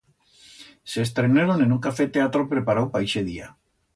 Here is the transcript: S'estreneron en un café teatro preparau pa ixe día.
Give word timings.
S'estreneron 0.93 1.61
en 1.67 1.75
un 1.77 1.83
café 1.87 2.09
teatro 2.17 2.47
preparau 2.55 2.91
pa 2.97 3.03
ixe 3.11 3.27
día. 3.31 3.47